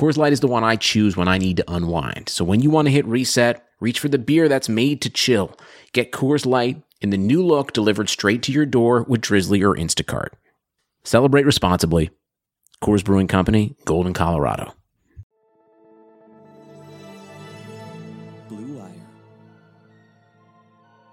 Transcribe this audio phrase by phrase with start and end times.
[0.00, 2.30] Coors Light is the one I choose when I need to unwind.
[2.30, 5.54] So when you want to hit reset, reach for the beer that's made to chill.
[5.92, 9.76] Get Coors Light in the new look delivered straight to your door with Drizly or
[9.76, 10.28] Instacart.
[11.04, 12.08] Celebrate responsibly.
[12.82, 14.72] Coors Brewing Company, Golden, Colorado.
[18.48, 19.06] Blue Wire.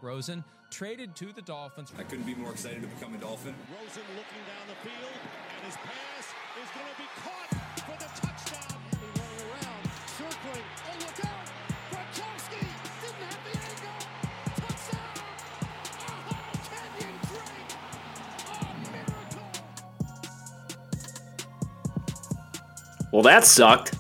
[0.01, 1.91] Rosen traded to the Dolphins.
[1.99, 3.53] I couldn't be more excited to become a Dolphin.
[3.69, 5.11] Rosen looking down the field,
[5.57, 6.06] and his pass
[23.17, 23.95] Well, that sucked.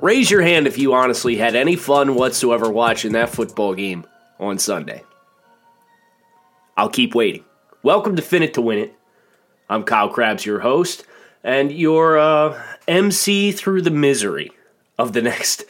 [0.00, 4.06] Raise your hand if you honestly had any fun whatsoever watching that football game
[4.40, 5.02] on Sunday.
[6.78, 7.44] I'll keep waiting.
[7.82, 8.96] Welcome to Fin It to Win It.
[9.68, 11.04] I'm Kyle Crabbs, your host,
[11.42, 14.50] and your uh, MC through the misery
[14.96, 15.66] of the next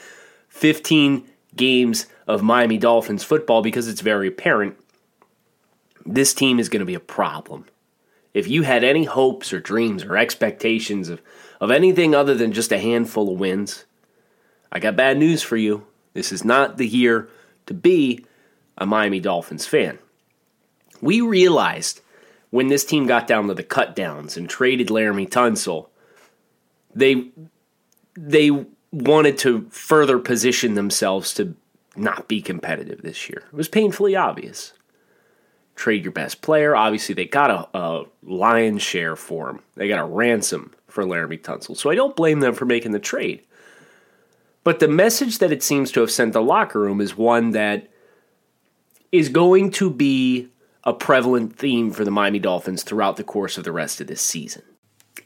[0.51, 4.77] 15 games of Miami Dolphins football because it's very apparent
[6.07, 7.65] this team is going to be a problem
[8.35, 11.23] if you had any hopes or dreams or expectations of,
[11.61, 13.85] of anything other than just a handful of wins,
[14.73, 15.87] I got bad news for you.
[16.13, 17.29] This is not the year
[17.67, 18.27] to be
[18.77, 19.99] a Miami Dolphins fan.
[21.01, 22.01] We realized
[22.51, 25.89] when this team got down to the cut downs and traded Laremy Tunsil,
[26.95, 27.31] they
[28.17, 28.51] they
[28.93, 31.57] wanted to further position themselves to
[31.97, 33.43] not be competitive this year.
[33.53, 34.73] It was painfully obvious
[35.75, 36.77] trade your best player.
[36.77, 39.61] Obviously, they got a, a lion's share for him.
[39.75, 41.77] They got a ransom for Laremy Tunsil.
[41.77, 43.43] So I don't blame them for making the trade.
[44.63, 47.91] But the message that it seems to have sent the locker room is one that
[49.13, 50.49] is going to be
[50.85, 54.23] a prevalent theme for the Miami Dolphins throughout the course of the rest of this
[54.23, 54.63] season.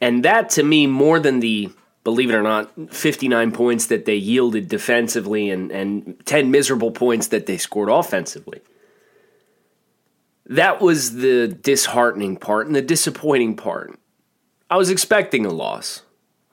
[0.01, 1.69] And that to me, more than the,
[2.03, 7.27] believe it or not, 59 points that they yielded defensively and, and 10 miserable points
[7.27, 8.61] that they scored offensively
[10.49, 13.97] that was the disheartening part and the disappointing part.
[14.69, 16.01] I was expecting a loss.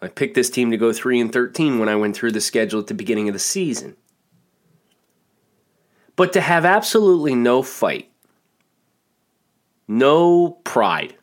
[0.02, 2.78] I picked this team to go 3 and 13 when I went through the schedule
[2.78, 3.96] at the beginning of the season.
[6.14, 8.10] But to have absolutely no fight,
[9.88, 11.16] no pride,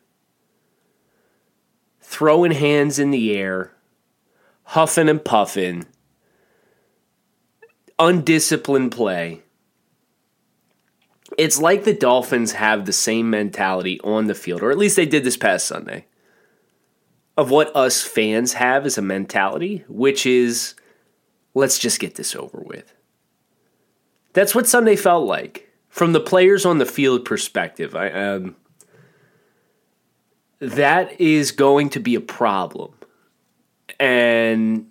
[2.00, 3.72] throwing hands in the air,
[4.64, 5.86] huffing and puffing,
[8.00, 9.43] undisciplined play,
[11.38, 15.06] it's like the Dolphins have the same mentality on the field, or at least they
[15.06, 16.06] did this past Sunday,
[17.36, 20.74] of what us fans have as a mentality, which is
[21.54, 22.94] let's just get this over with.
[24.32, 27.94] That's what Sunday felt like from the players on the field perspective.
[27.94, 28.56] I, um,
[30.58, 32.94] that is going to be a problem.
[34.00, 34.90] And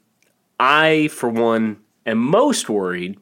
[0.59, 3.17] I, for one, am most worried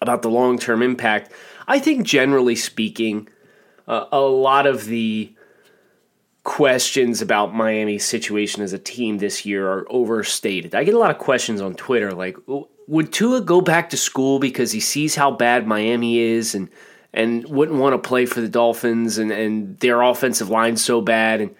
[0.00, 1.32] about the long term impact
[1.66, 3.28] I think generally speaking,
[3.88, 5.32] uh, a lot of the
[6.44, 10.74] questions about Miami's situation as a team this year are overstated.
[10.76, 12.36] I get a lot of questions on Twitter like,
[12.86, 16.68] would Tua go back to school because he sees how bad Miami is and
[17.12, 21.40] and wouldn't want to play for the Dolphins and, and their offensive line's so bad
[21.40, 21.54] and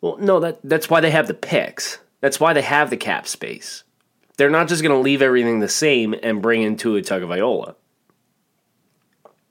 [0.00, 1.98] well no that that's why they have the picks.
[2.20, 3.84] That's why they have the cap space.
[4.36, 7.74] They're not just going to leave everything the same and bring in Tua Tagovailoa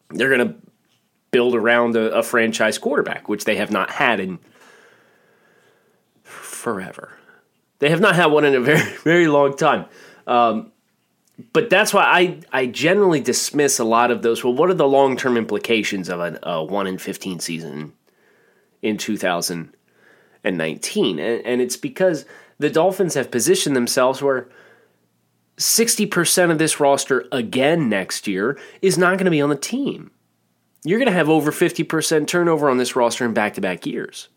[0.10, 0.56] they're going to
[1.32, 4.40] build around a, a, franchise quarterback, which they have not had in
[6.24, 7.14] forever.
[7.80, 9.86] They have not had one in a very, very long time.
[10.26, 10.72] Um,
[11.54, 14.44] but that's why I, I generally dismiss a lot of those.
[14.44, 17.94] Well, what are the long term implications of a, a 1 in 15 season
[18.82, 21.20] in 2019?
[21.20, 22.26] And, and it's because
[22.58, 24.50] the Dolphins have positioned themselves where
[25.60, 30.10] 60% of this roster again next year is not going to be on the team.
[30.86, 34.30] You're going to have over 50% turnover on this roster in back to back years,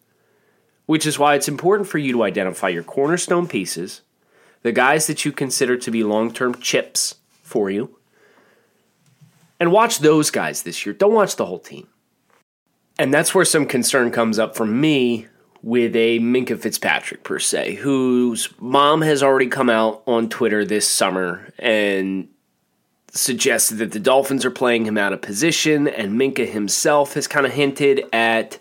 [0.87, 4.03] which is why it's important for you to identify your cornerstone pieces,
[4.63, 7.15] the guys that you consider to be long term chips
[7.45, 7.97] for you,
[9.61, 10.93] and watch those guys this year.
[10.93, 11.87] Don't watch the whole team.
[12.99, 15.29] And that's where some concern comes up for me
[15.63, 20.89] with a Minkah Fitzpatrick per se, whose mom has already come out on Twitter this
[20.89, 22.29] summer and
[23.13, 27.47] suggested that the Dolphins are playing him out of position, and Minkah himself has kind
[27.47, 28.59] of hinted at,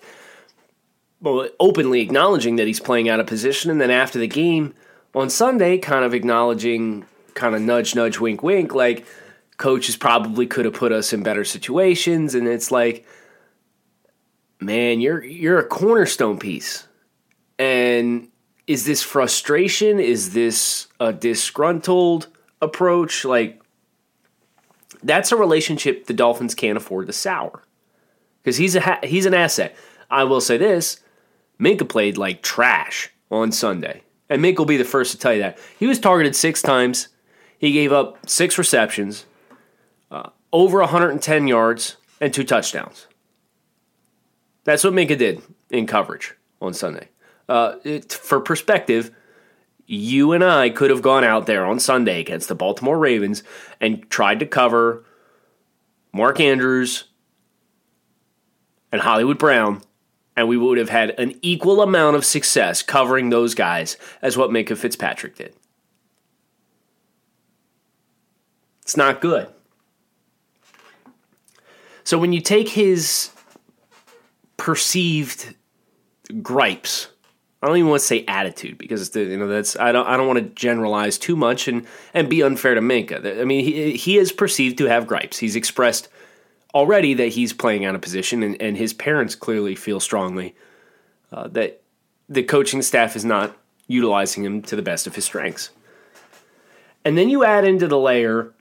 [1.22, 4.74] well, openly acknowledging that he's playing out of position, and then after the game
[5.16, 9.06] on Sunday, kind of acknowledging, kind of nudge, nudge, wink, wink, like
[9.58, 13.06] coaches probably could have put us in better situations, and it's like,
[14.60, 16.88] man, you're you're a cornerstone piece,
[17.62, 18.28] and
[18.66, 20.00] is this frustration?
[20.00, 22.28] Is this a disgruntled
[22.60, 23.24] approach?
[23.24, 23.62] Like
[25.04, 27.62] that's a relationship the Dolphins can't afford to sour
[28.42, 29.76] because he's a he's an asset.
[30.10, 31.02] I will say this:
[31.60, 35.42] Minkah played like trash on Sunday, and Minkah will be the first to tell you
[35.42, 37.10] that he was targeted six times.
[37.60, 39.28] He gave up six receptions,
[40.10, 43.06] uh, over 110 yards, and two touchdowns.
[44.64, 47.11] That's what Minkah did in coverage on Sunday.
[47.50, 49.12] Uh, it, for perspective,
[49.86, 53.44] you and I could have gone out there on Sunday against the Baltimore Ravens
[53.80, 55.04] and tried to cover
[56.14, 57.06] Mark Andrews
[58.92, 59.82] and Hollywood Brown,
[60.36, 64.50] and we would have had an equal amount of success covering those guys as what
[64.50, 65.54] Minkah Fitzpatrick did.
[68.82, 69.48] It's not good.
[72.04, 73.30] So when you take his
[74.58, 75.56] perceived
[76.42, 77.08] gripes
[77.62, 80.28] I don't even want to say attitude because you know that's I don't I don't
[80.28, 83.40] want to generalize too much and and be unfair to Minkah.
[83.40, 85.38] I mean he he is perceived to have gripes.
[85.38, 86.10] He's expressed
[86.74, 90.56] already that he's playing out of position, and, and his parents clearly feel strongly
[91.32, 91.82] uh, that
[92.30, 93.56] the coaching staff is not
[93.88, 95.70] utilizing him to the best of his strengths.
[97.04, 98.54] And then you add into the layer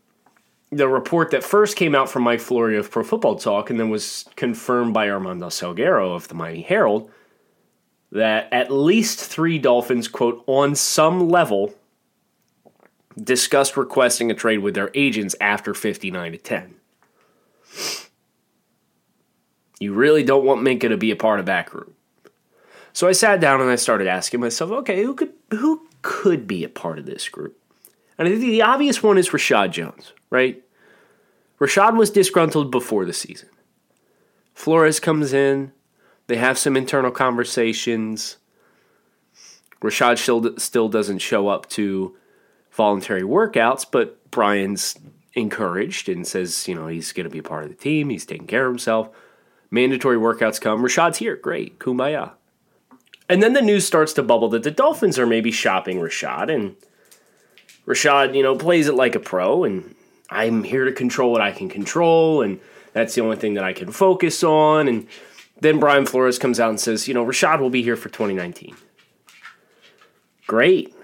[0.70, 3.91] the report that first came out from Mike Florio of Pro Football Talk and then
[3.91, 7.11] was confirmed by Armando Salguero of the Miami Herald
[8.12, 11.74] that at least three Dolphins, quote, on some level,
[13.22, 16.74] discussed requesting a trade with their agents after 59 to 10.
[19.78, 21.94] You really don't want Minkah to be a part of group.
[22.92, 26.64] So I sat down and I started asking myself, okay, who could who could be
[26.64, 27.56] a part of this group?
[28.18, 30.62] And I think the obvious one is Reshad Jones, right?
[31.60, 33.48] Reshad was disgruntled before the season.
[34.52, 35.72] Flores comes in,
[36.30, 38.36] they have some internal conversations.
[39.82, 42.16] Reshad still, still doesn't show up to
[42.70, 44.96] voluntary workouts, but Brian's
[45.34, 48.10] encouraged and says, you know, he's going to be a part of the team.
[48.10, 49.08] He's taking care of himself.
[49.72, 50.84] Mandatory workouts come.
[50.84, 51.34] Reshad's here.
[51.34, 51.80] Great.
[51.80, 52.30] Kumbaya.
[53.28, 56.48] And then the news starts to bubble that the Dolphins are maybe shopping Reshad.
[56.54, 56.76] And
[57.86, 59.64] Reshad, you know, plays it like a pro.
[59.64, 59.96] And
[60.28, 62.40] I'm here to control what I can control.
[62.40, 62.60] And
[62.92, 64.86] that's the only thing that I can focus on.
[64.86, 65.08] And
[65.60, 68.74] then Brian Flores comes out and says, you know, Reshad will be here for 2019.
[70.46, 70.94] Great.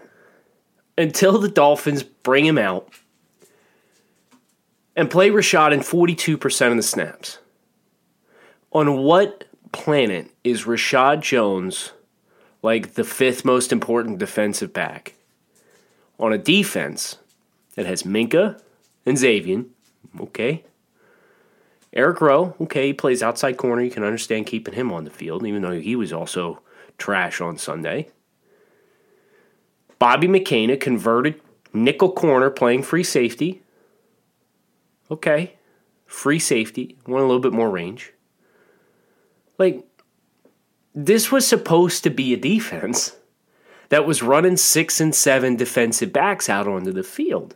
[0.99, 2.93] Until the Dolphins bring him out
[4.97, 7.39] and play Reshad in 42% of the snaps.
[8.73, 11.93] On what planet is Reshad Jones
[12.63, 15.15] like the fifth most important defensive back?
[16.19, 17.19] On a defense
[17.75, 18.61] that has Minkah
[19.05, 19.65] and Xavier,
[20.19, 20.65] okay,
[21.97, 23.83] Eric Rowe, okay, he plays outside corner.
[23.83, 26.61] You can understand keeping him on the field, even though he was also
[26.99, 28.09] trash on Sunday.
[29.99, 31.41] Bobby McCain, a converted
[31.73, 33.63] nickel corner playing free safety.
[35.11, 35.55] Okay,
[36.05, 38.13] free safety, want a little bit more range.
[39.57, 39.83] Like,
[40.95, 43.17] this was supposed to be a defense
[43.89, 47.55] that was running six and seven defensive backs out onto the field.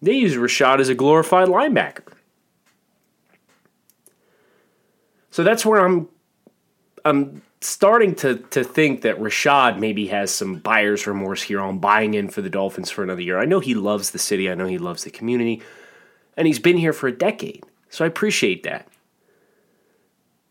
[0.00, 2.05] They use Reshad as a glorified linebacker.
[5.36, 6.08] So that's where I'm
[7.04, 12.14] I'm starting to to think that Reshad maybe has some buyer's remorse here on buying
[12.14, 13.38] in for the Dolphins for another year.
[13.38, 15.60] I know he loves the city, I know he loves the community,
[16.38, 17.64] and he's been here for a decade.
[17.90, 18.88] So I appreciate that.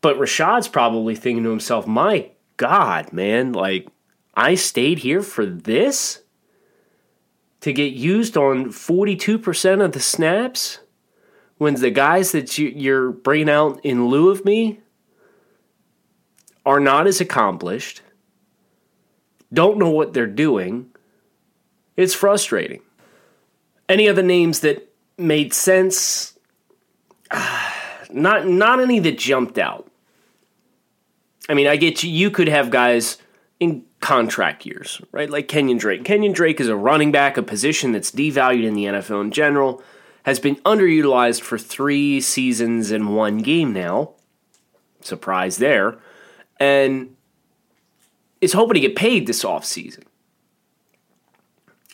[0.01, 3.88] But Reshad's probably thinking to himself, "My god, man, like
[4.36, 6.22] I stayed here for this
[7.62, 10.77] to get used on 42% of the snaps?"
[11.58, 14.80] When the guys that you, are bringing out in lieu of me
[16.66, 18.02] are not as accomplished,
[19.54, 20.90] don't know what they're doing,
[21.96, 22.82] it's frustrating.
[23.88, 26.38] Any other names that made sense?
[28.12, 29.92] Not not any that jumped out.
[31.50, 32.10] I mean, I get you.
[32.10, 33.18] You could have guys
[33.60, 35.30] in contract years, right?
[35.30, 36.04] Like Kenyan Drake.
[36.04, 39.84] Kenyan Drake is a running back, a position that's devalued in the NFL in general
[40.25, 44.13] has been underutilized for three seasons and one game now.
[45.01, 46.00] Surprise there.
[46.60, 47.15] And
[48.41, 50.03] is hoping to get paid this offseason.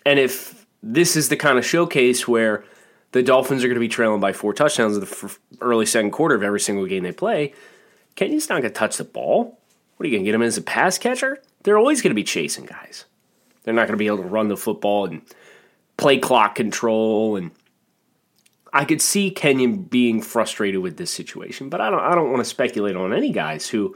[0.06, 2.64] And if this is the kind of showcase where
[3.12, 6.34] the Dolphins are going to be trailing by four touchdowns in the early second quarter
[6.34, 7.54] of every single game they play,
[8.16, 9.60] Kenny's not going to touch the ball.
[9.98, 11.42] What are you going to get him as a pass catcher?
[11.64, 13.04] They're always going to be chasing guys.
[13.64, 15.22] They're not going to be able to run the football and
[15.98, 17.52] play clock control and
[18.74, 22.40] I could see Kenyan being frustrated with this situation, but I don't I don't want
[22.40, 23.96] to speculate on any guys who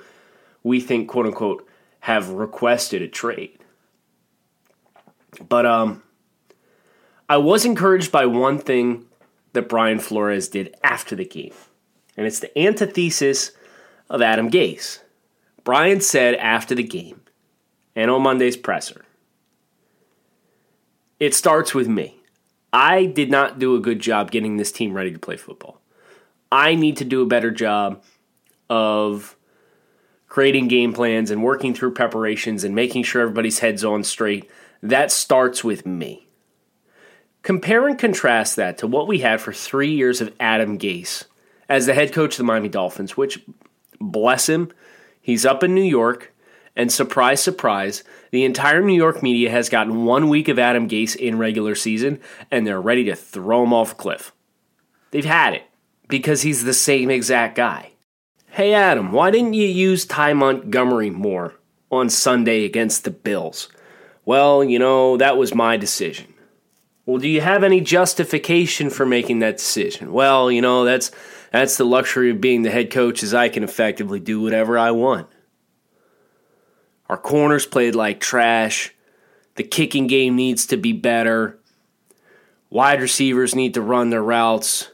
[0.64, 1.68] we think quote unquote
[2.02, 3.58] have requested a trade.
[5.48, 6.04] But um
[7.28, 9.06] I was encouraged by one thing
[9.54, 11.54] that Brian Flores did after the game.
[12.16, 13.52] And it's the antithesis
[14.10, 15.00] of Adam Gase.
[15.64, 17.22] Brian said after the game
[17.96, 19.06] and on Monday's presser,
[21.20, 22.15] it starts with me.
[22.76, 25.80] I did not do a good job getting this team ready to play football.
[26.52, 28.04] I need to do a better job
[28.70, 29.38] of
[30.28, 34.52] creating game plans and working through preparations and making sure everybody's heads on straight.
[34.84, 36.28] That starts with me.
[37.44, 41.24] Compare and contrast that to what we had for three years of Adam Gase
[41.70, 43.40] as the head coach of the Miami Dolphins, which,
[44.02, 44.70] bless him,
[45.22, 46.35] he's up in New York,
[46.76, 51.16] and surprise, surprise, the entire New York media has gotten one week of Adam Gase
[51.16, 52.20] in regular season,
[52.52, 54.34] and they're ready to throw him off a cliff.
[55.12, 55.64] They've had it
[56.08, 57.92] because he's the same exact guy.
[58.50, 61.56] Hey, Adam, why didn't you use Ty Montgomery more
[61.92, 63.70] on Sunday against the Bills?
[64.26, 66.34] Well, you know, that was my decision.
[67.06, 70.12] Well, do you have any justification for making that decision?
[70.12, 71.12] Well, you know, that's
[71.52, 74.92] that's the luxury of being the head coach is I can effectively do whatever I
[74.92, 75.28] want.
[77.10, 78.94] Our corners played like trash.
[79.56, 81.60] The kicking game needs to be better.
[82.70, 84.92] Wide receivers need to run their routes.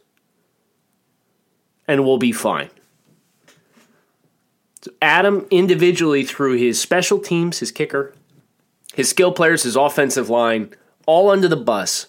[1.88, 2.70] And we'll be fine.
[4.82, 8.14] So Adam individually threw his special teams, his kicker,
[8.94, 10.74] his skill players, his offensive line,
[11.06, 12.08] all under the bus.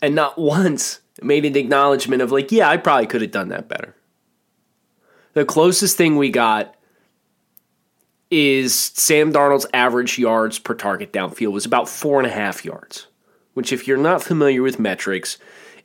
[0.00, 3.68] And not once made an acknowledgement of, like, yeah, I probably could have done that
[3.68, 3.94] better.
[5.34, 6.74] The closest thing we got
[8.32, 13.06] is Sam Darnold's average yards per target downfield was about four and a half yards,
[13.52, 15.36] which, if you're not familiar with metrics,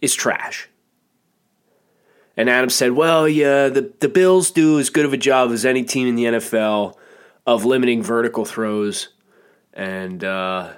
[0.02, 0.70] is trash.
[2.38, 5.66] And Adam said, well, yeah, the, the Bills do as good of a job as
[5.66, 6.96] any team in the NFL
[7.46, 9.10] of limiting vertical throws.
[9.74, 10.72] And uh,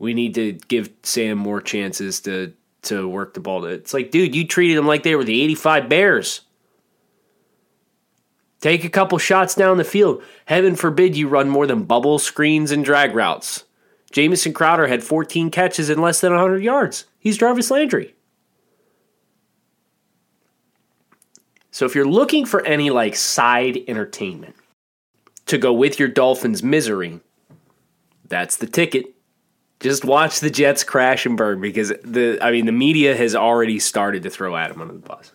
[0.00, 2.52] we need to give Sam more chances to,
[2.82, 3.64] to work the ball.
[3.66, 6.40] It's like, dude, you treated them like they were the 85 Bears.
[8.62, 10.22] Take a couple shots down the field.
[10.46, 13.64] Heaven forbid you run more than bubble screens and drag routes.
[14.12, 17.06] Jamison Crowder had 14 catches in less than 100 yards.
[17.18, 18.14] He's Jarvis Landry.
[21.72, 24.54] So if you're looking for any like side entertainment
[25.46, 27.18] to go with your Dolphins misery,
[28.28, 29.06] that's the ticket.
[29.80, 33.80] Just watch the Jets crash and burn because the I mean the media has already
[33.80, 35.32] started to throw Adam under the bus.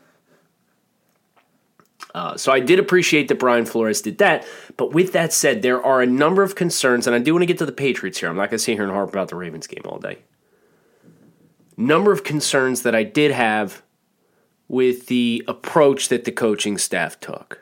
[2.18, 4.44] Uh, so I did appreciate that Brian Flores did that.
[4.76, 7.46] But with that said, there are a number of concerns, and I do want to
[7.46, 8.28] get to the Patriots here.
[8.28, 10.18] I'm not going to sit here and harp about the Ravens game all day.
[11.78, 13.84] Number of concerns that I did have
[14.68, 17.60] with the approach that the coaching staff took,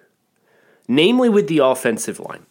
[0.87, 2.45] namely with the offensive line.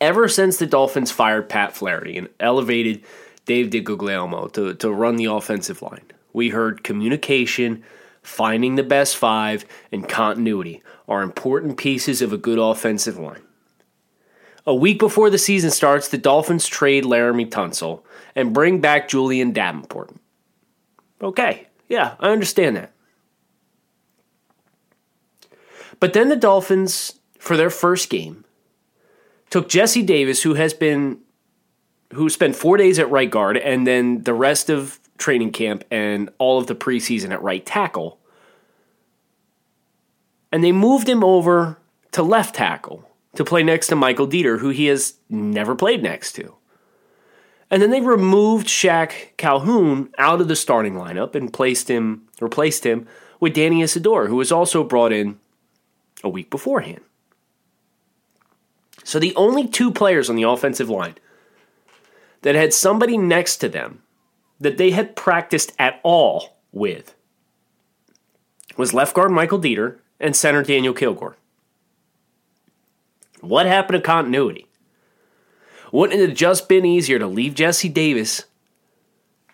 [0.00, 3.04] Ever since the Dolphins fired Pat Flaherty and elevated
[3.44, 7.84] Dave DeGuglielmo to, to run the offensive line, we heard communication–
[8.22, 13.42] finding the best five, and continuity are important pieces of a good offensive line.
[14.66, 18.02] A week before the season starts, the Dolphins trade Laremy Tunsil
[18.34, 20.10] and bring back Julian Davenport.
[21.22, 22.92] Okay, yeah, I understand that.
[26.00, 28.44] But then the Dolphins, for their first game,
[29.50, 31.20] took Jesse Davis, who has been
[32.12, 36.30] who spent four days at right guard and then the rest of training camp and
[36.38, 38.18] all of the preseason at right tackle.
[40.50, 41.78] And they moved him over
[42.12, 46.32] to left tackle to play next to Michael Deiter, who he has never played next
[46.32, 46.54] to.
[47.70, 52.84] And then they removed Shaq Calhoun out of the starting lineup and placed him, replaced
[52.86, 53.06] him
[53.40, 55.38] with Danny Isidora, who was also brought in
[56.24, 57.02] a week beforehand.
[59.04, 61.16] So the only two players on the offensive line
[62.42, 64.02] that had somebody next to them
[64.60, 67.14] that they had practiced at all with
[68.76, 71.36] was left guard Michael Deiter and center Daniel Kilgore.
[73.40, 74.66] What happened to continuity?
[75.92, 78.44] Wouldn't it have just been easier to leave Jesse Davis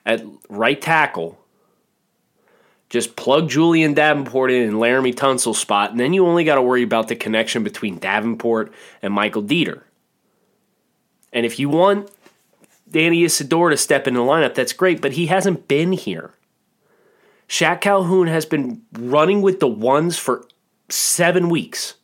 [0.04, 1.38] at right tackle,
[2.90, 6.62] just plug Julian Davenport in and Laremy Tunsil's spot, and then you only got to
[6.62, 9.82] worry about the connection between Davenport and Michael Deiter.
[11.32, 12.10] And if you want
[12.94, 16.32] Danny Isidora to step in the lineup, that's great, but he hasn't been here.
[17.48, 20.46] Shaq Calhoun has been running with the ones for
[20.88, 21.94] seven weeks.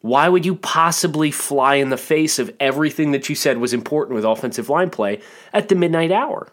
[0.00, 4.16] Why would you possibly fly in the face of everything that you said was important
[4.16, 5.20] with offensive line play
[5.52, 6.48] at the midnight hour?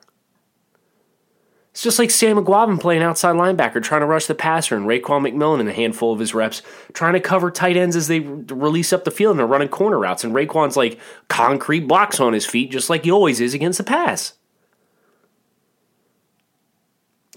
[1.72, 5.25] It's just like Sam Eguavoen playing outside linebacker, trying to rush the passer, and Raekwon
[5.25, 6.62] McMillan in a handful of his reps,
[6.92, 9.98] trying to cover tight ends as they release up the field and they're running corner
[9.98, 10.25] routes.
[10.25, 11.00] And Raekwon's like
[11.30, 14.34] concrete blocks on his feet, just like he always is against the pass.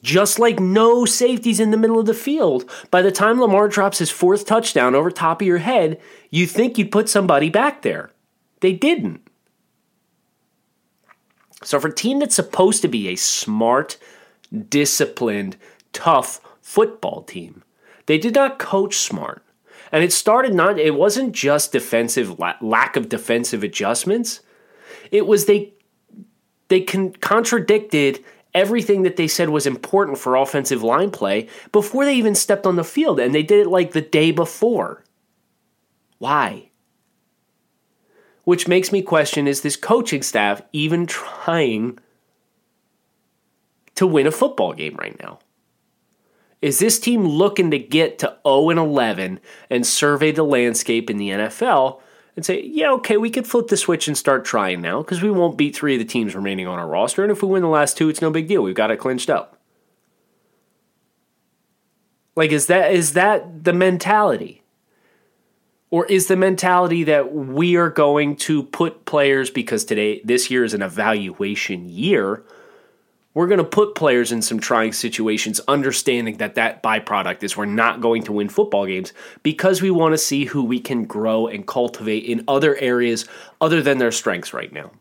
[0.03, 3.99] Just like no safeties in the middle of the field, by the time Lamar drops
[3.99, 5.99] his fourth touchdown over top of your head,
[6.31, 8.11] you think you'd put somebody back there.
[8.61, 9.27] They didn't.
[11.63, 13.97] So, for a team that's supposed to be a smart,
[14.69, 15.57] disciplined,
[15.93, 17.63] tough football team,
[18.07, 19.43] they did not coach smart.
[19.93, 24.41] And it started not, it wasn't just defensive, lack of defensive adjustments.
[25.11, 25.75] It was they,
[26.69, 32.15] they con- contradicted everything that they said was important for offensive line play before they
[32.15, 33.21] even stepped on the field.
[33.21, 35.05] And they did it like the day before.
[36.19, 36.71] Why?
[38.45, 41.99] Which makes me question is this coaching staff even trying
[43.97, 45.39] to win a football game right now?
[46.63, 51.19] Is this team looking to get to 0 and 11 and survey the landscape in
[51.19, 52.01] the NFL
[52.37, 55.31] and say, yeah, okay, we could flip the switch and start trying now because we
[55.31, 57.23] won't beat three of the teams remaining on our roster.
[57.23, 58.63] And if we win the last two, it's no big deal.
[58.63, 59.59] We've got it clinched up.
[62.37, 64.63] Like, is that is that the mentality?
[65.91, 70.65] Or is the mentality that we are going to put players because today this year
[70.65, 72.43] is an evaluation year
[73.35, 77.65] we're going to put players in some trying situations, understanding that that byproduct is we're
[77.67, 79.13] not going to win football games
[79.43, 83.27] because we want to see who we can grow and cultivate in other areas
[83.61, 84.93] other than their strengths right now.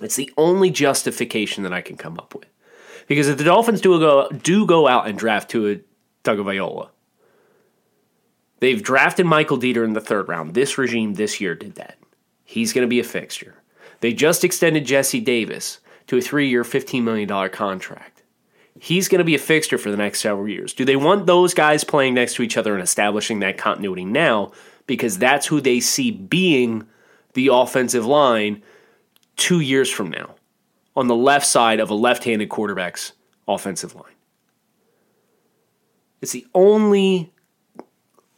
[0.00, 2.48] It's the only justification that I can come up with.
[3.06, 5.76] Because if the Dolphins do go do go out and draft Tua
[6.24, 6.88] Tagovailoa,
[8.60, 10.54] they've drafted Michael Deiter in the third round.
[10.54, 11.98] This regime this year did that.
[12.44, 13.54] He's going to be a fixture.
[14.04, 18.22] They just extended Jesse Davis to a three year, $15 million contract.
[18.78, 20.74] He's going to be a fixture for the next several years.
[20.74, 24.52] Do they want those guys playing next to each other and establishing that continuity now?
[24.86, 26.86] Because that's who they see being
[27.32, 28.62] the offensive line
[29.36, 30.34] two years from now
[30.94, 33.14] on the left side of a left handed quarterback's
[33.48, 34.04] offensive line.
[36.20, 37.32] It's the only,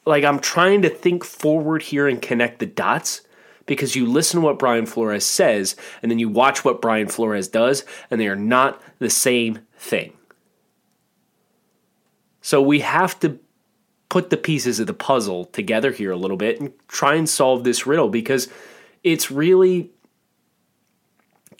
[0.04, 3.22] like, I'm trying to think forward here and connect the dots
[3.66, 7.48] because you listen to what Brian Flores says and then you watch what Brian Flores
[7.48, 10.12] does, and they are not the same thing.
[12.40, 13.38] So we have to
[14.08, 17.64] put the pieces of the puzzle together here a little bit and try and solve
[17.64, 18.48] this riddle because
[19.02, 19.90] it's really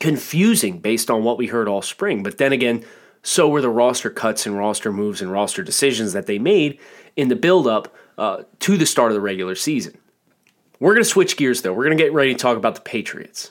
[0.01, 2.23] confusing based on what we heard all spring.
[2.23, 2.85] But then again,
[3.23, 6.79] so were the roster cuts and roster moves and roster decisions that they made
[7.16, 9.99] in the buildup uh, to the start of the regular season.
[10.79, 11.73] We're going to switch gears, though.
[11.73, 13.51] We're going to get ready to talk about the Patriots.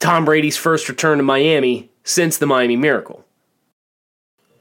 [0.00, 3.24] Tom Brady's first return to Miami since the Miami Miracle.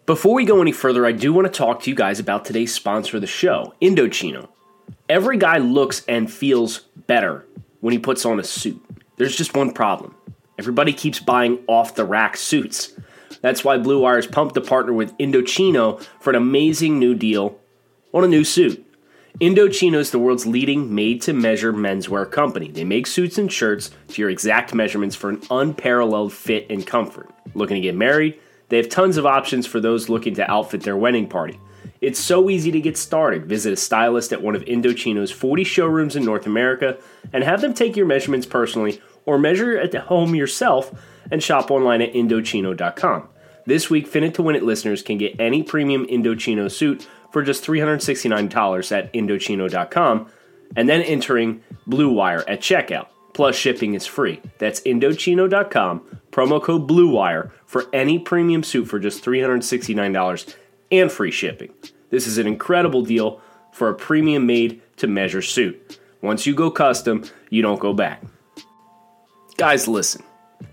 [0.06, 2.74] Before we go any further, I do want to talk to you guys about today's
[2.74, 4.50] sponsor of the show, Indochino.
[5.10, 7.46] Every guy looks and feels better
[7.80, 8.84] when he puts on a suit.
[9.18, 10.16] There's just one problem
[10.60, 12.94] everybody keeps buying off the rack suits.
[13.42, 17.60] That's why Blue Wire is pumped to partner with Indochino for an amazing new deal
[18.14, 18.86] on a new suit.
[19.42, 22.70] Indochino is the world's leading made to measure menswear company.
[22.70, 27.32] They make suits and shirts to your exact measurements for an unparalleled fit and comfort.
[27.56, 28.40] Looking to get married?
[28.70, 31.60] They have tons of options for those looking to outfit their wedding party.
[32.00, 33.48] It's so easy to get started.
[33.48, 37.00] Visit a stylist at one of Indochino's 40 showrooms in North America
[37.32, 40.92] and have them take your measurements personally or measure at home yourself
[41.32, 43.30] and shop online at Indochino.com.
[43.66, 47.42] This week, Fin It to Win It listeners can get any premium Indochino suit for
[47.42, 50.28] just $369 at Indochino.com
[50.76, 53.08] and then entering Blue Wire at checkout.
[53.34, 54.40] Plus, shipping is free.
[54.60, 60.56] That's Indochino.com, promo code Blue Wire for any premium suit for just $369
[60.92, 61.74] and free shipping.
[62.12, 63.42] This is an incredible deal
[63.72, 66.00] for a premium made to measure suit.
[66.22, 68.22] Once you go custom, you don't go back.
[69.58, 70.24] Guys, listen.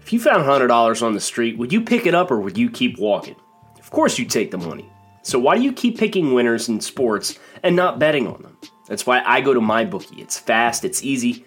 [0.03, 2.68] If you found $100 on the street, would you pick it up or would you
[2.68, 3.37] keep walking?
[3.79, 4.87] Of course, you take the money.
[5.22, 8.59] So why do you keep picking winners in sports and not betting on them?
[8.88, 10.20] That's why I go to my bookie.
[10.20, 11.44] It's fast, it's easy,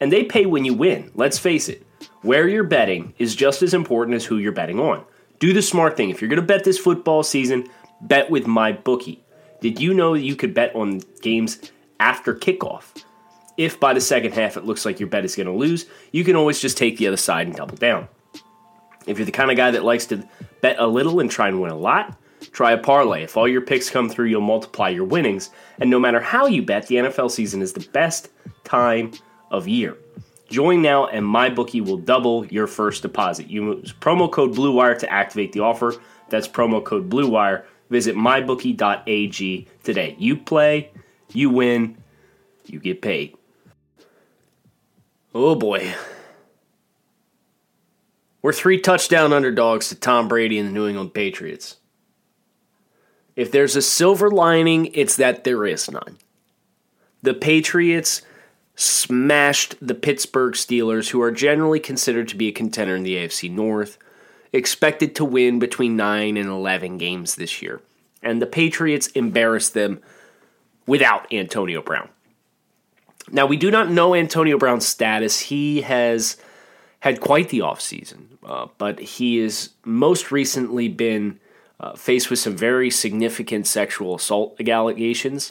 [0.00, 1.10] and they pay when you win.
[1.14, 1.86] Let's face it.
[2.22, 5.04] Where you're betting is just as important as who you're betting on.
[5.38, 6.10] Do the smart thing.
[6.10, 7.68] If you're going to bet this football season,
[8.00, 9.22] bet with my bookie.
[9.60, 11.60] Did you know you could bet on games
[11.98, 13.04] after kickoff?
[13.56, 16.24] If by the second half it looks like your bet is going to lose, you
[16.24, 18.08] can always just take the other side and double down.
[19.06, 20.26] If you're the kind of guy that likes to
[20.60, 22.18] bet a little and try and win a lot,
[22.52, 23.22] try a parlay.
[23.24, 25.50] If all your picks come through, you'll multiply your winnings.
[25.78, 28.30] And no matter how you bet, the NFL season is the best
[28.64, 29.12] time
[29.50, 29.96] of year.
[30.48, 33.48] Join now, and MyBookie will double your first deposit.
[33.48, 35.94] Use promo code BlueWire to activate the offer.
[36.28, 37.64] That's promo code BlueWire.
[37.88, 40.16] Visit mybookie.ag today.
[40.18, 40.90] You play,
[41.32, 41.96] you win,
[42.66, 43.36] you get paid.
[45.34, 45.92] Oh boy.
[48.42, 51.76] We're three touchdown underdogs to Tom Brady and the New England Patriots.
[53.40, 56.18] If there's a silver lining, it's that there is none.
[57.22, 58.20] The Patriots
[58.74, 63.50] smashed the Pittsburgh Steelers, who are generally considered to be a contender in the AFC
[63.50, 63.96] North,
[64.52, 67.80] expected to win between 9 and 11 games this year.
[68.22, 70.02] And the Patriots embarrassed them
[70.86, 72.10] without Antonio Brown.
[73.32, 75.40] Now, we do not know Antonio Brown's status.
[75.40, 76.36] He has
[76.98, 81.40] had quite the offseason, uh, but he has most recently been
[81.80, 85.50] uh, faced with some very significant sexual assault allegations.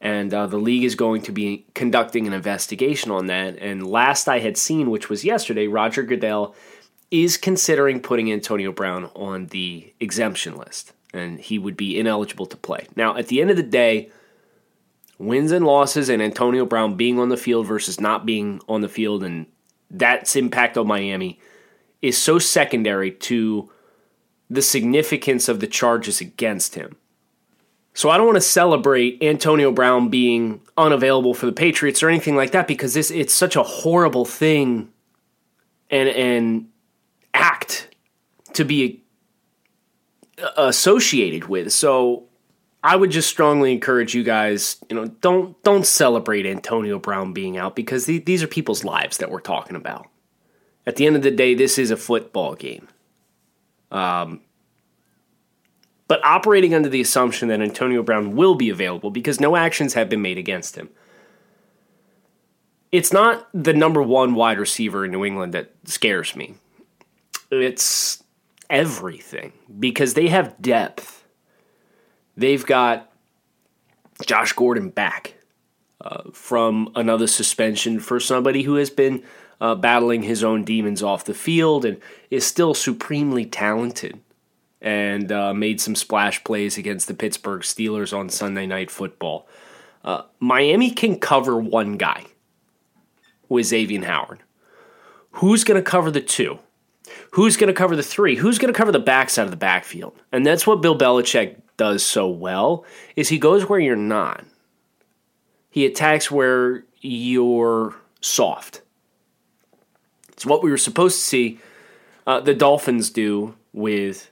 [0.00, 3.58] And uh, the league is going to be conducting an investigation on that.
[3.58, 6.54] And last I had seen, which was yesterday, Roger Goodell
[7.10, 12.56] is considering putting Antonio Brown on the exemption list, and he would be ineligible to
[12.56, 12.86] play.
[12.96, 14.10] Now, at the end of the day,
[15.18, 18.88] wins and losses and Antonio Brown being on the field versus not being on the
[18.88, 19.46] field and
[19.90, 21.38] that's impact on Miami
[22.02, 23.70] is so secondary to
[24.54, 26.96] the significance of the charges against him.
[27.94, 32.34] So I don't want to celebrate Antonio Brown being unavailable for the Patriots or anything
[32.34, 34.92] like that because this it's such a horrible thing
[35.90, 36.68] and and
[37.32, 37.88] act
[38.54, 39.04] to be
[40.56, 41.72] associated with.
[41.72, 42.24] So
[42.82, 47.56] I would just strongly encourage you guys, you know, don't don't celebrate Antonio Brown being
[47.56, 50.08] out because th- these are people's lives that we're talking about.
[50.86, 52.88] At the end of the day, this is a football game.
[53.94, 54.40] Um,
[56.06, 60.10] but operating under the assumption that Antonio Brown will be available because no actions have
[60.10, 60.90] been made against him.
[62.92, 66.54] It's not the number one wide receiver in New England that scares me.
[67.50, 68.22] It's
[68.68, 71.24] everything because they have depth
[72.36, 73.10] They've got
[74.26, 75.33] Josh Gordon back
[76.32, 79.22] from another suspension for somebody who has been
[79.60, 84.20] uh, battling his own demons off the field and is still supremely talented
[84.80, 89.48] and uh, made some splash plays against the Pittsburgh Steelers on Sunday Night Football.
[90.04, 92.24] Uh, Miami can cover one guy
[93.48, 94.40] with Xavier Howard.
[95.32, 96.58] Who's going to cover the two?
[97.30, 98.36] Who's going to cover the three?
[98.36, 100.14] Who's going to cover the backside of the backfield?
[100.30, 102.84] And that's what Bill Belichick does so well
[103.16, 104.44] is he goes where you're not.
[105.74, 108.82] He attacks where you're soft.
[110.28, 111.58] It's what we were supposed to see
[112.28, 114.30] uh, the Dolphins do with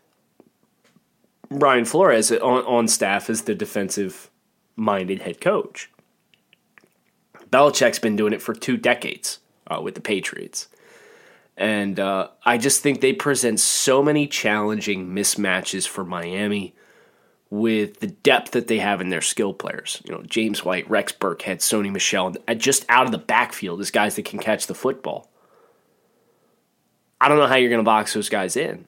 [1.51, 4.31] Brian Flores on, on staff as the defensive
[4.77, 5.91] minded head coach.
[7.51, 10.69] Belichick's been doing it for two decades uh, with the Patriots.
[11.57, 16.77] And uh, I just think they present so many challenging mismatches for Miami
[17.53, 20.01] with the depth that they have in their skill players.
[20.07, 24.17] You know, James White, Rex Burkhead, Sony Michel, just out of the backfield as guys
[24.17, 25.31] that can catch the football.
[27.21, 28.87] I don't know how you're going to box those guys in.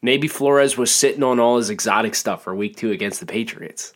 [0.00, 3.94] Maybe Flores was sitting on all his exotic stuff for week two against the Patriots.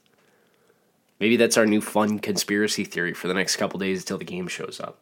[1.20, 4.48] Maybe that's our new fun conspiracy theory for the next couple days until the game
[4.48, 4.98] shows up.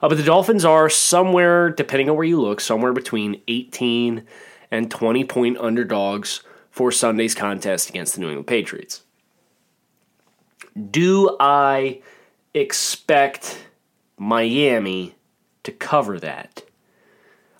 [0.00, 4.24] Uh, but the Dolphins are somewhere, depending on where you look, somewhere between 18
[4.70, 9.02] and 20 point underdogs for Sunday's contest against the New England Patriots.
[10.90, 12.00] Do I
[12.54, 13.66] expect
[14.16, 15.14] Miami
[15.64, 16.62] to cover that?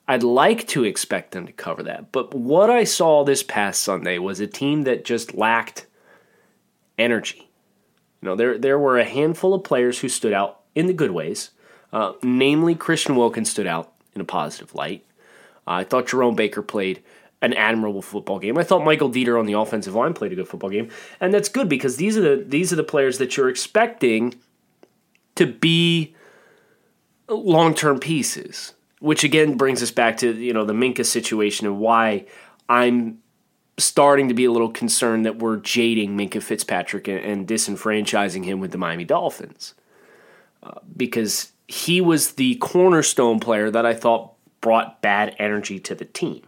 [0.06, 4.18] I'd like to expect them to cover that, but what I saw this past Sunday
[4.18, 5.86] was a team that just lacked
[6.98, 7.48] energy.
[8.20, 11.12] You know, there there were a handful of players who stood out in the good
[11.12, 11.50] ways.
[11.92, 15.04] Uh, namely, Christian Wilkins stood out in a positive light.
[15.66, 17.02] Uh, I thought Jerome Baker played
[17.42, 18.58] an admirable football game.
[18.58, 21.48] I thought Michael Deiter on the offensive line played a good football game, and that's
[21.48, 24.34] good because these are the these are the players that you're expecting
[25.36, 26.14] to be
[27.28, 28.74] long term pieces.
[29.00, 32.26] Which again brings us back to you know the Minkah situation and why
[32.68, 33.22] I'm
[33.78, 38.60] starting to be a little concerned that we're jading Minkah Fitzpatrick and, and disenfranchising him
[38.60, 39.74] with the Miami Dolphins
[40.62, 46.04] uh, because he was the cornerstone player that I thought brought bad energy to the
[46.04, 46.42] team.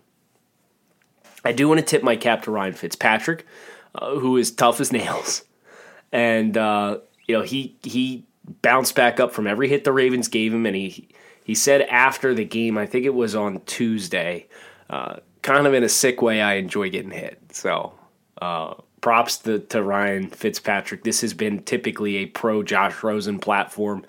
[1.44, 3.46] I do want to tip my cap to Ryan Fitzpatrick,
[3.94, 5.44] uh, who is tough as nails,
[6.12, 8.24] and uh, you know he he
[8.61, 11.09] bounced back up from every hit the Ravens gave him, and he
[11.44, 14.46] He said after the game, I think it was on Tuesday,
[14.90, 17.38] uh, kind of in a sick way, I enjoy getting hit.
[17.50, 17.92] So
[18.40, 21.05] uh, props to, to Ryan Fitzpatrick.
[21.05, 24.05] This has been typically a pro Josh Rosen platform.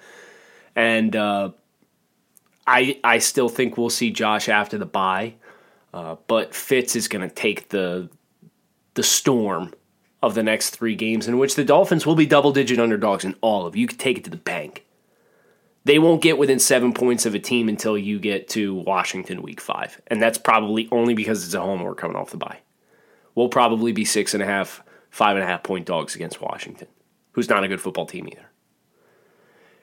[0.75, 1.51] And uh,
[2.65, 5.35] I, I still think we'll see Josh after the bye.
[5.93, 8.09] Uh, but Fitz is going to take the
[8.95, 9.73] the storm
[10.21, 13.35] of the next three games, in which the Dolphins will be double digit underdogs in
[13.41, 13.75] all of.
[13.75, 14.85] You can take it to the bank.
[15.85, 19.59] They won't get within seven points of a team until you get to Washington week
[19.59, 21.81] five, and that's probably only because it's a home.
[21.81, 22.59] We're coming off the bye.
[23.35, 26.87] We'll probably be six and a half, five and a half point dogs against Washington,
[27.33, 28.49] who's not a good football team either.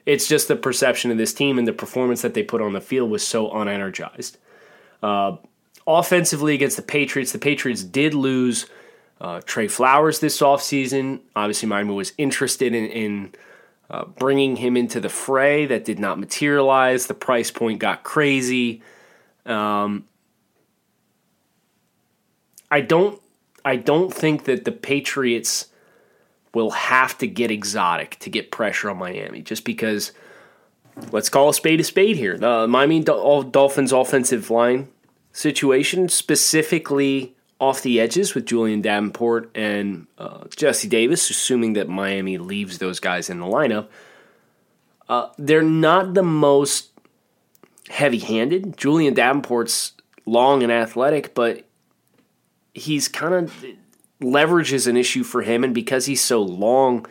[0.06, 2.80] It's just the perception of this team and the performance that they put on the
[2.80, 4.38] field was so unenergized.
[5.02, 5.36] Uh,
[5.98, 8.66] offensively against the Patriots, the Patriots did lose
[9.20, 11.20] uh, Trey Flowers this offseason.
[11.36, 13.34] Obviously, Miami was interested in, in
[13.90, 15.66] uh, bringing him into the fray.
[15.66, 17.06] That did not materialize.
[17.06, 18.82] The price point got crazy.
[19.44, 20.04] Um,
[22.70, 23.20] I don't.
[23.62, 25.66] I don't think that the Patriots
[26.54, 30.12] will have to get exotic to get pressure on Miami, just because.
[31.12, 32.36] Let's call a spade a spade here.
[32.36, 34.88] The Miami Dolphins offensive line
[35.32, 42.38] situation, specifically off the edges with Julian Davenport and uh, Jesse Davis, assuming that Miami
[42.38, 43.88] leaves those guys in the lineup.
[45.08, 46.90] Uh, they're not the most
[47.88, 48.76] heavy handed.
[48.76, 49.92] Julian Davenport's
[50.24, 51.64] long and athletic, but
[52.72, 53.64] he's kind of
[54.20, 57.06] leverage is an issue for him, and because he's so long,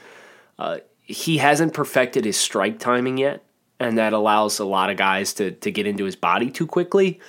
[0.57, 3.43] uh, he hasn't perfected his strike timing yet,
[3.79, 7.19] and that allows a lot of guys to to get into his body too quickly,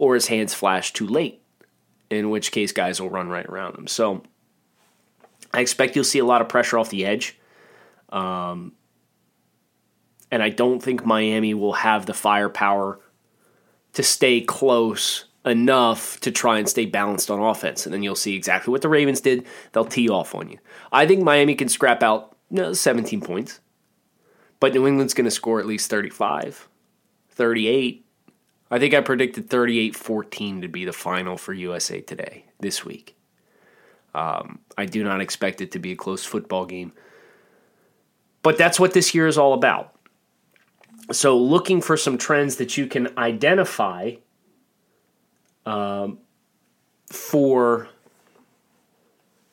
[0.00, 1.42] or his hands flash too late
[2.08, 3.86] in which case guys will run right around him.
[3.86, 4.22] So
[5.52, 7.38] I expect you'll see a lot of pressure off the edge.
[8.08, 8.72] Um,
[10.30, 12.98] and I don't think Miami will have the firepower
[13.92, 17.84] to stay close enough to try and stay balanced on offense.
[17.84, 19.44] And then you'll see exactly what the Ravens did.
[19.72, 20.58] They'll tee off on you.
[20.90, 23.60] I think Miami can scrap out you know, 17 points,
[24.60, 26.68] but New England's going to score at least 35,
[27.28, 28.06] 38.
[28.70, 33.16] I think I predicted 38 14 to be the final for USA today, this week.
[34.14, 36.92] Um, I do not expect it to be a close football game.
[38.42, 39.94] But that's what this year is all about.
[41.12, 44.14] So, looking for some trends that you can identify
[45.66, 46.18] um,
[47.06, 47.88] for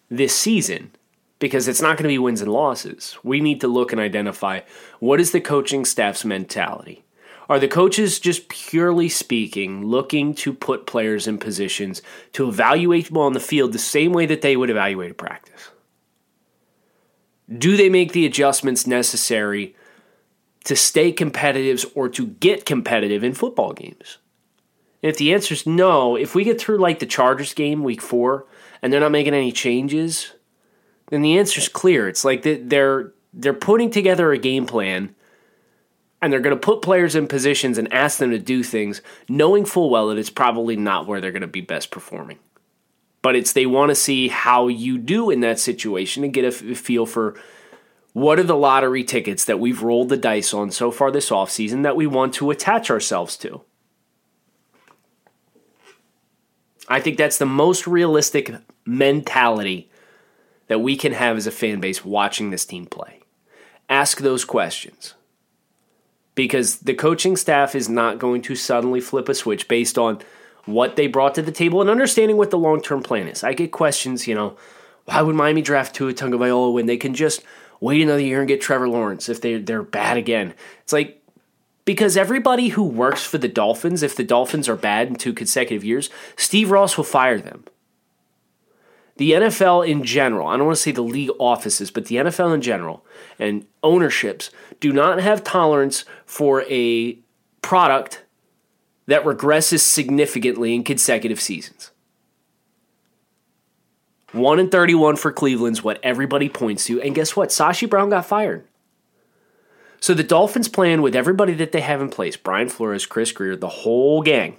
[0.10, 0.92] this season,
[1.40, 3.18] because it's not going to be wins and losses.
[3.24, 4.62] We need to look and identify
[5.00, 7.04] what is the coaching staff's mentality
[7.50, 12.02] are the coaches just purely speaking looking to put players in positions
[12.34, 15.70] to evaluate them on the field the same way that they would evaluate a practice?
[17.56, 19.76] Do they make the adjustments necessary
[20.66, 24.18] to stay competitive or to get competitive in football games?
[25.02, 28.02] And if the answer is no, if we get through like the Chargers game week
[28.02, 28.46] four
[28.82, 30.34] and they're not making any changes,
[31.10, 32.10] then the answer is clear.
[32.10, 35.16] It's like they're they're putting together a game plan
[36.22, 39.66] and they're going to put players in positions and ask them to do things, knowing
[39.66, 42.40] full well that it's probably not where they're going to be best performing.
[43.22, 46.52] But it's they want to see how you do in that situation and get a
[46.52, 47.40] feel for
[48.14, 51.84] what are the lottery tickets that we've rolled the dice on so far this offseason
[51.84, 53.62] that we want to attach ourselves to.
[56.88, 59.92] I think that's the most realistic mentality
[60.68, 63.20] that we can have as a fan base watching this team play.
[63.90, 65.14] Ask those questions
[66.38, 70.20] because the coaching staff is not going to suddenly flip a switch based on
[70.66, 73.44] what they brought to the table and understanding what the long term plan is.
[73.44, 74.56] I get questions, you know,
[75.06, 77.44] why would Miami draft Tua Tagovailoa when they can just
[77.80, 80.54] wait another year and get Trevor Lawrence if they they're bad again?
[80.84, 81.22] It's like
[81.86, 85.84] because everybody who works for the Dolphins, if the Dolphins are bad in two consecutive
[85.84, 87.66] years, Steve Ross will fire them
[89.18, 92.54] the NFL in general, I don't want to say the league offices, but the NFL
[92.54, 93.06] in general
[93.40, 94.50] and ownerships
[94.80, 97.18] do not have tolerance for a
[97.62, 98.24] product
[99.08, 101.92] that regresses significantly in consecutive seasons.
[104.34, 107.02] 1 and 31 for Cleveland's what everybody points to.
[107.02, 107.50] And guess what?
[107.50, 108.68] Sashi Brown got fired.
[110.00, 113.56] So the Dolphins plan with everybody that they have in place Brian Flores, Chris Grier,
[113.56, 114.58] the whole gang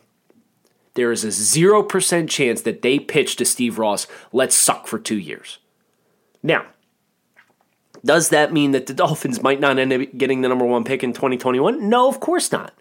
[0.99, 5.19] there is a 0% chance that they pitch to Steve Ross, let's suck for two
[5.19, 5.59] years.
[6.43, 6.67] Now,
[8.05, 11.03] does that mean that the Dolphins might not end up getting the number one pick
[11.03, 11.89] in 2021?
[11.89, 12.75] No, of course not.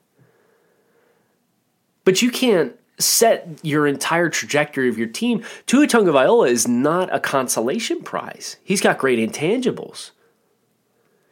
[2.03, 5.43] But you can't set your entire trajectory of your team.
[5.65, 8.57] Tua viola is not a consolation prize.
[8.63, 10.11] He's got great intangibles.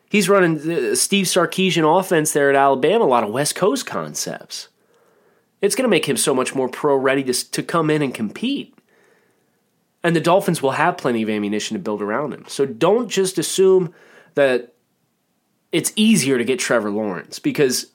[0.10, 4.70] He's running the Steve Sarkisian offense there at Alabama, a lot of West Coast concepts.
[5.66, 8.14] It's going to make him so much more pro ready to, to come in and
[8.14, 8.78] compete.
[10.04, 12.46] And the Dolphins will have plenty of ammunition to build around him.
[12.48, 13.94] So don't just assume
[14.36, 14.74] that
[15.72, 17.88] it's easier to get Trevor Lawrence because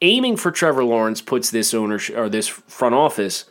[0.00, 3.44] aiming for Trevor Lawrence puts this ownership or this front office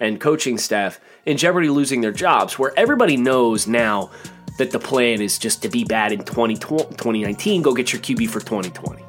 [0.00, 4.10] and coaching staff in jeopardy losing their jobs, where everybody knows now
[4.58, 8.40] that the plan is just to be bad in 2019, go get your QB for
[8.40, 9.04] 2020.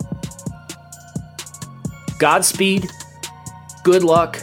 [2.19, 2.89] Godspeed,
[3.91, 4.37] good luck,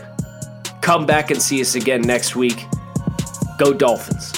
[0.81, 2.67] come back and see us again next week.
[3.59, 4.33] Go Dolphins.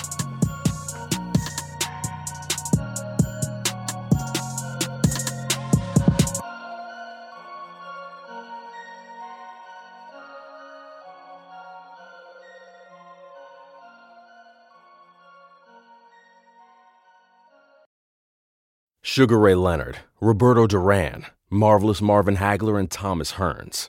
[19.00, 23.88] Sugar Ray Leonard, Roberto Duran, Marvelous Marvin Hagler, and Thomas Hearns.